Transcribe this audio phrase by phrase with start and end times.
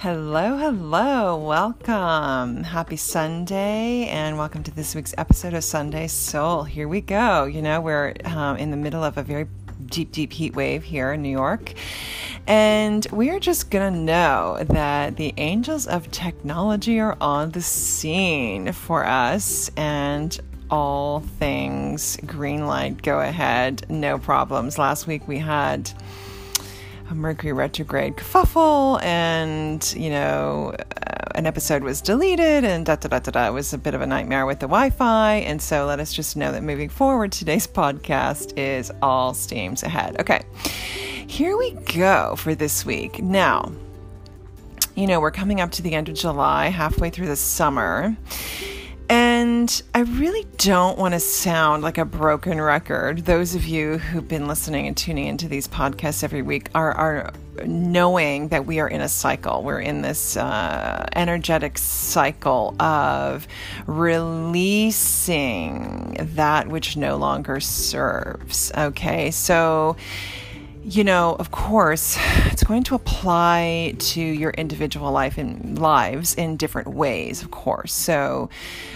[0.00, 2.64] Hello, hello, welcome.
[2.64, 6.64] Happy Sunday, and welcome to this week's episode of Sunday Soul.
[6.64, 7.44] Here we go.
[7.44, 9.46] You know, we're um, in the middle of a very
[9.84, 11.74] deep, deep heat wave here in New York.
[12.46, 17.60] And we are just going to know that the angels of technology are on the
[17.60, 20.40] scene for us and
[20.70, 24.78] all things green light, go ahead, no problems.
[24.78, 25.92] Last week we had
[27.10, 33.08] a Mercury retrograde kerfuffle, and you know, uh, an episode was deleted, and da da
[33.08, 33.48] da da da.
[33.48, 35.36] It was a bit of a nightmare with the Wi Fi.
[35.36, 40.20] And so let us just know that moving forward, today's podcast is all steams ahead.
[40.20, 40.42] Okay,
[41.26, 43.20] here we go for this week.
[43.22, 43.72] Now,
[44.94, 48.16] you know, we're coming up to the end of July, halfway through the summer.
[49.40, 53.24] And I really don't want to sound like a broken record.
[53.24, 57.32] Those of you who've been listening and tuning into these podcasts every week are, are
[57.64, 59.62] knowing that we are in a cycle.
[59.62, 63.48] We're in this uh, energetic cycle of
[63.86, 64.98] releasing
[66.34, 68.70] that which no longer serves.
[68.76, 69.96] Okay, so
[70.82, 76.56] you know, of course, it's going to apply to your individual life and lives in
[76.56, 77.92] different ways, of course.
[77.92, 78.48] So,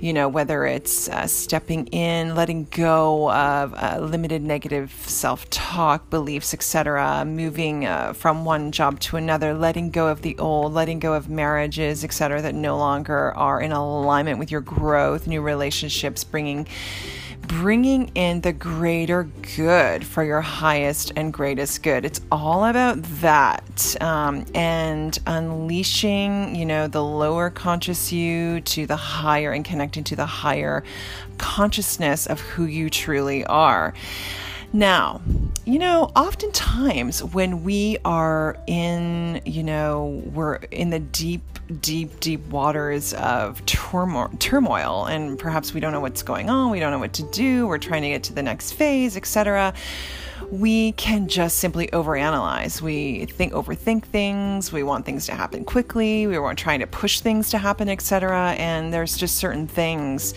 [0.00, 6.54] you know, whether it's uh, stepping in, letting go of uh, limited negative self-talk, beliefs,
[6.54, 11.12] etc., moving uh, from one job to another, letting go of the old, letting go
[11.12, 16.66] of marriages, etc., that no longer are in alignment with your growth, new relationships, bringing
[17.42, 19.24] bringing in the greater
[19.56, 22.04] good for your highest and greatest good.
[22.04, 28.96] It's all about that um, and unleashing, you know, the lower conscious you to the
[28.96, 30.82] higher and connecting to the higher
[31.38, 33.94] consciousness of who you truly are.
[34.72, 35.20] Now,
[35.66, 41.42] you know, oftentimes when we are in, you know, we're in the deep,
[41.80, 46.78] deep, deep waters of turmoil, turmoil, and perhaps we don't know what's going on, we
[46.78, 49.74] don't know what to do, we're trying to get to the next phase, etc.
[50.52, 52.80] We can just simply overanalyze.
[52.80, 54.70] We think, overthink things.
[54.70, 56.28] We want things to happen quickly.
[56.28, 58.52] We want trying to push things to happen, etc.
[58.52, 60.32] And there's just certain things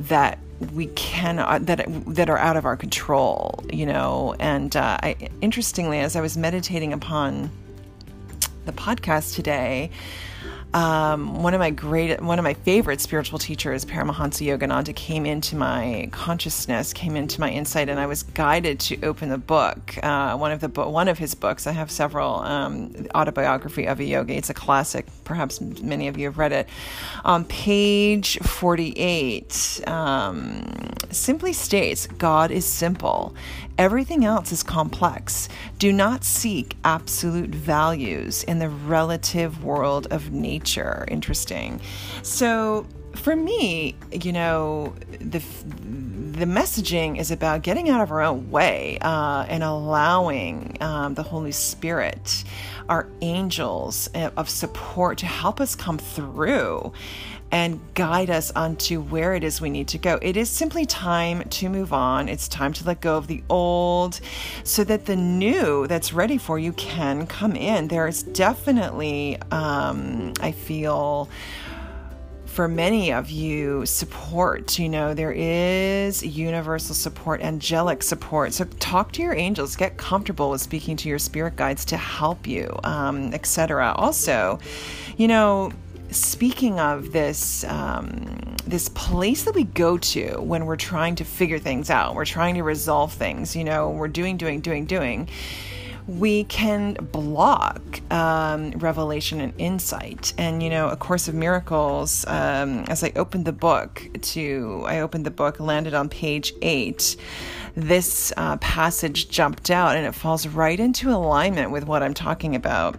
[0.00, 0.38] that
[0.74, 4.34] we can uh, that that are out of our control, you know.
[4.38, 7.50] And uh, I, interestingly, as I was meditating upon
[8.66, 9.90] the podcast today,
[10.74, 15.56] um, one of my great, one of my favorite spiritual teachers, Paramahansa Yogananda, came into
[15.56, 19.96] my consciousness, came into my insight, and I was guided to open the book.
[20.02, 21.66] Uh, one of the one of his books.
[21.66, 22.40] I have several.
[22.40, 24.34] Um, autobiography of a yogi.
[24.34, 25.06] It's a classic.
[25.24, 26.68] Perhaps many of you have read it.
[27.24, 33.34] On page forty-eight, um, simply states, "God is simple.
[33.78, 35.48] Everything else is complex.
[35.78, 40.59] Do not seek absolute values in the relative world of nature.
[41.08, 41.80] Interesting.
[42.22, 45.42] So, for me, you know, the
[46.40, 51.22] the messaging is about getting out of our own way uh, and allowing um, the
[51.22, 52.44] Holy Spirit,
[52.88, 56.92] our angels uh, of support, to help us come through
[57.52, 60.18] and guide us onto where it is we need to go.
[60.22, 62.28] It is simply time to move on.
[62.28, 64.20] It's time to let go of the old
[64.62, 67.88] so that the new that's ready for you can come in.
[67.88, 71.28] There is definitely, um, I feel,
[72.50, 79.12] for many of you support you know there is universal support angelic support so talk
[79.12, 83.32] to your angels get comfortable with speaking to your spirit guides to help you um,
[83.32, 84.58] etc also
[85.16, 85.70] you know
[86.10, 91.58] speaking of this um, this place that we go to when we're trying to figure
[91.58, 93.56] things out, we're trying to resolve things.
[93.56, 95.28] You know, we're doing, doing, doing, doing.
[96.06, 100.32] We can block um, revelation and insight.
[100.38, 102.24] And you know, A Course of Miracles.
[102.26, 107.16] Um, as I opened the book to, I opened the book, landed on page eight.
[107.76, 112.56] This uh, passage jumped out, and it falls right into alignment with what I'm talking
[112.56, 112.96] about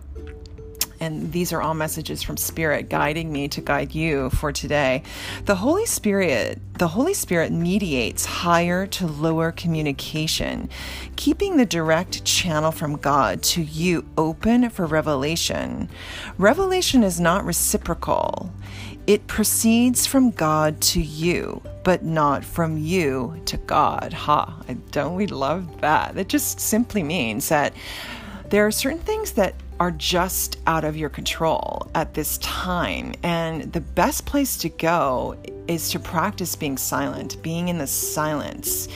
[1.01, 5.03] and these are all messages from spirit guiding me to guide you for today
[5.45, 10.69] the holy spirit the holy spirit mediates higher to lower communication
[11.17, 15.89] keeping the direct channel from god to you open for revelation
[16.37, 18.49] revelation is not reciprocal
[19.07, 24.13] it proceeds from God to you, but not from you to God.
[24.13, 24.61] Ha,
[24.91, 26.15] don't we love that?
[26.15, 27.73] That just simply means that
[28.49, 33.15] there are certain things that are just out of your control at this time.
[33.23, 35.35] And the best place to go
[35.67, 38.87] is to practice being silent, being in the silence,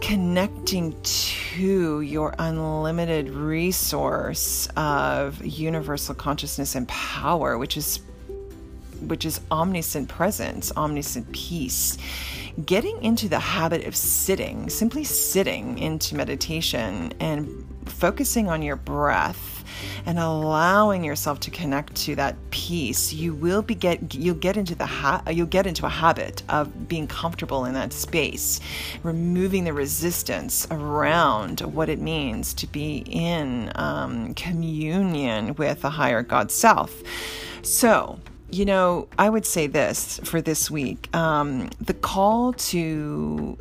[0.00, 8.00] connecting to your unlimited resource of universal consciousness and power, which is
[9.02, 11.96] which is omniscient presence, omniscient peace.
[12.64, 19.55] Getting into the habit of sitting, simply sitting into meditation and focusing on your breath
[20.04, 24.74] and allowing yourself to connect to that peace, you will be get you'll get into
[24.74, 28.60] the ha- you'll get into a habit of being comfortable in that space,
[29.02, 36.22] removing the resistance around what it means to be in um, communion with a higher
[36.22, 37.02] God self.
[37.62, 38.18] So
[38.50, 43.58] you know, I would say this for this week um, the call to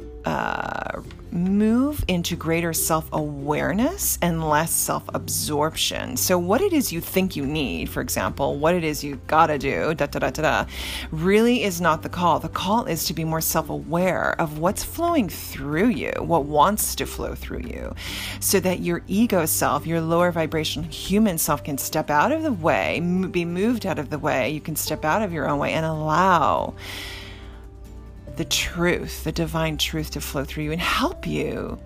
[1.36, 6.18] move into greater self awareness and less self absorption.
[6.18, 9.58] So, what it is you think you need, for example, what it is you gotta
[9.58, 10.66] do, da da da da da,
[11.12, 12.40] really is not the call.
[12.40, 16.96] The call is to be more self aware of what's flowing through you, what wants
[16.96, 17.94] to flow through you,
[18.40, 22.54] so that your ego self, your lower vibration human self, can step out of the
[22.54, 23.00] way,
[23.32, 24.50] be moved out of the way.
[24.50, 26.74] You can step out of your own way and allow
[28.36, 31.80] the truth, the divine truth to flow through you and help you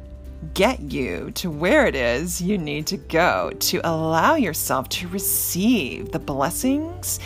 [0.53, 6.11] get you to where it is you need to go to allow yourself to receive
[6.11, 7.19] the blessings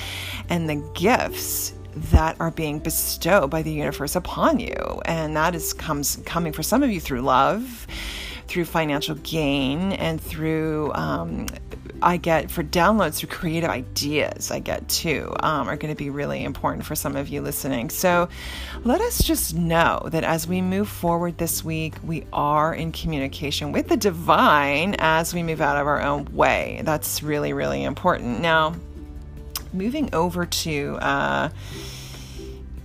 [0.49, 5.01] and the gifts that are being bestowed by the universe upon you.
[5.05, 7.87] And that is comes coming for some of you through love
[8.47, 11.47] through financial gain and through um,
[12.01, 16.09] I get for downloads through creative ideas, I get too, um, are going to be
[16.09, 17.89] really important for some of you listening.
[17.89, 18.29] So
[18.83, 23.71] let us just know that as we move forward this week, we are in communication
[23.71, 26.81] with the divine as we move out of our own way.
[26.83, 28.39] That's really, really important.
[28.41, 28.75] Now,
[29.73, 31.49] moving over to uh,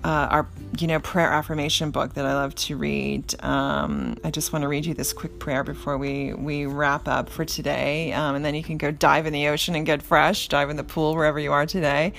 [0.04, 3.34] uh, our you know, prayer affirmation book that I love to read.
[3.42, 7.30] Um, I just want to read you this quick prayer before we, we wrap up
[7.30, 8.12] for today.
[8.12, 10.76] Um, and then you can go dive in the ocean and get fresh, dive in
[10.76, 12.12] the pool wherever you are today.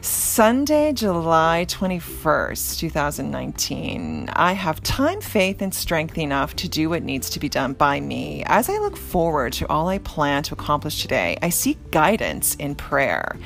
[0.00, 4.30] Sunday, July 21st, 2019.
[4.32, 8.00] I have time, faith, and strength enough to do what needs to be done by
[8.00, 8.42] me.
[8.46, 12.74] As I look forward to all I plan to accomplish today, I seek guidance in
[12.74, 13.36] prayer.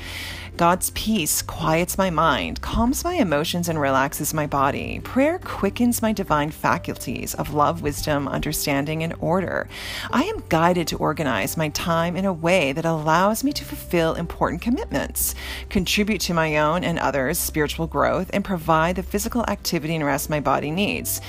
[0.59, 4.99] God's peace quiets my mind, calms my emotions, and relaxes my body.
[5.05, 9.69] Prayer quickens my divine faculties of love, wisdom, understanding, and order.
[10.11, 14.15] I am guided to organize my time in a way that allows me to fulfill
[14.15, 15.33] important commitments,
[15.69, 20.29] contribute to my own and others' spiritual growth, and provide the physical activity and rest
[20.29, 21.21] my body needs.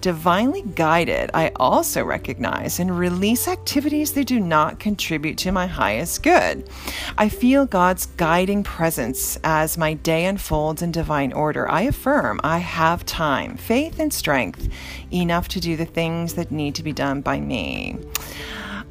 [0.00, 6.22] Divinely guided, I also recognize and release activities that do not contribute to my highest
[6.22, 6.70] good.
[7.18, 11.68] I feel God's guiding presence as my day unfolds in divine order.
[11.68, 14.68] I affirm I have time, faith, and strength
[15.12, 17.98] enough to do the things that need to be done by me.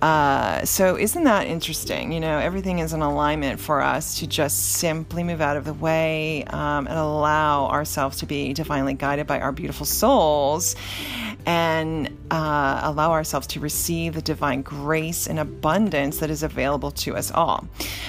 [0.02, 2.12] Uh, so, isn't that interesting?
[2.12, 5.74] You know, everything is in alignment for us to just simply move out of the
[5.74, 10.76] way um, and allow ourselves to be divinely guided by our beautiful souls
[11.48, 17.16] and uh, allow ourselves to receive the divine grace and abundance that is available to
[17.16, 17.66] us all.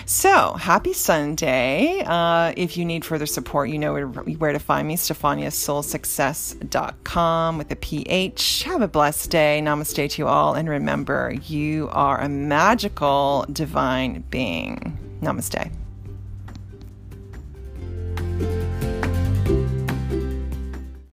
[0.06, 2.02] So, happy Sunday.
[2.04, 7.70] Uh, if you need further support, you know where, where to find me, StephaniaSoulSuccess.com with
[7.70, 8.64] a PH.
[8.64, 9.60] Have a blessed day.
[9.62, 10.54] Namaste to you all.
[10.54, 11.32] And remember,
[11.78, 14.98] you are a magical divine being.
[15.22, 15.70] Namaste.